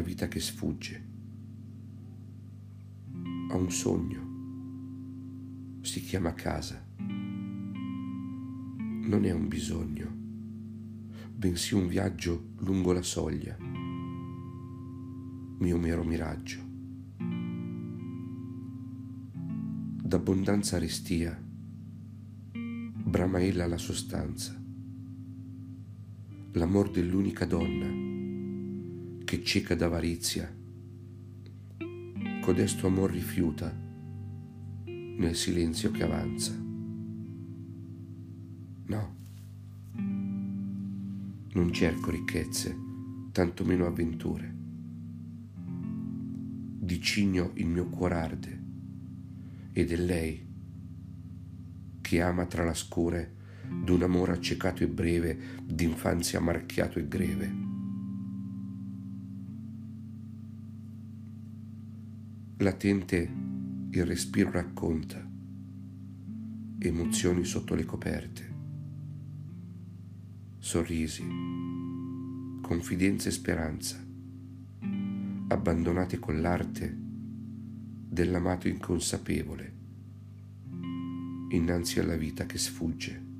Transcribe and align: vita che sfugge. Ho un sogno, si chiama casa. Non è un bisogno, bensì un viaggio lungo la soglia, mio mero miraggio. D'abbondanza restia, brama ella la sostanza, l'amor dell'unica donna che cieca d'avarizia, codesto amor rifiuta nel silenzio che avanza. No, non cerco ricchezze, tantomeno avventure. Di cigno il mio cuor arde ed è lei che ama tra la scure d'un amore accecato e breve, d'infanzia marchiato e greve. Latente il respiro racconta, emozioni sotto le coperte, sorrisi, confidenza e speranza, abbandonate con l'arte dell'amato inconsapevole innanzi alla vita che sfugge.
vita 0.00 0.28
che 0.28 0.40
sfugge. 0.40 1.04
Ho 3.50 3.56
un 3.56 3.70
sogno, 3.70 5.80
si 5.82 6.00
chiama 6.00 6.34
casa. 6.34 6.84
Non 9.08 9.24
è 9.24 9.30
un 9.30 9.48
bisogno, 9.48 10.12
bensì 11.32 11.74
un 11.74 11.86
viaggio 11.86 12.48
lungo 12.58 12.92
la 12.92 13.02
soglia, 13.02 13.56
mio 15.58 15.78
mero 15.78 16.02
miraggio. 16.02 16.64
D'abbondanza 20.02 20.78
restia, 20.78 21.40
brama 23.04 23.40
ella 23.40 23.66
la 23.66 23.78
sostanza, 23.78 24.60
l'amor 26.52 26.90
dell'unica 26.90 27.44
donna 27.44 28.15
che 29.26 29.42
cieca 29.42 29.74
d'avarizia, 29.74 30.48
codesto 32.40 32.86
amor 32.86 33.10
rifiuta 33.10 33.76
nel 34.84 35.34
silenzio 35.34 35.90
che 35.90 36.04
avanza. 36.04 36.56
No, 38.86 39.16
non 41.54 41.72
cerco 41.72 42.12
ricchezze, 42.12 42.78
tantomeno 43.32 43.86
avventure. 43.86 44.54
Di 46.78 47.00
cigno 47.02 47.50
il 47.54 47.66
mio 47.66 47.88
cuor 47.88 48.12
arde 48.12 48.62
ed 49.72 49.90
è 49.90 49.96
lei 49.96 50.46
che 52.00 52.20
ama 52.20 52.46
tra 52.46 52.62
la 52.62 52.74
scure 52.74 53.34
d'un 53.82 54.04
amore 54.04 54.34
accecato 54.34 54.84
e 54.84 54.86
breve, 54.86 55.36
d'infanzia 55.64 56.38
marchiato 56.38 57.00
e 57.00 57.08
greve. 57.08 57.65
Latente 62.66 63.32
il 63.90 64.04
respiro 64.04 64.50
racconta, 64.50 65.24
emozioni 66.80 67.44
sotto 67.44 67.76
le 67.76 67.84
coperte, 67.84 68.54
sorrisi, 70.58 71.22
confidenza 72.60 73.28
e 73.28 73.30
speranza, 73.30 74.04
abbandonate 75.46 76.18
con 76.18 76.40
l'arte 76.40 76.92
dell'amato 78.08 78.66
inconsapevole 78.66 79.74
innanzi 81.50 82.00
alla 82.00 82.16
vita 82.16 82.46
che 82.46 82.58
sfugge. 82.58 83.35